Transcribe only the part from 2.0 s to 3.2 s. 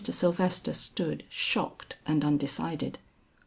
and undecided.